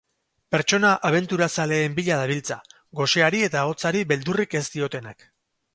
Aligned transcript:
Pertsona 0.53 0.93
abenturazaleen 1.09 1.97
bila 1.99 2.17
dabiltza, 2.23 2.59
goseari 3.01 3.47
eta 3.51 3.69
hotzari 3.73 4.05
beldurrik 4.15 4.63
ez 4.63 4.69
diotenak. 4.79 5.33